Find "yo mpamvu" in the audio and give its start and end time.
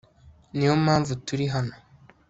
0.67-1.11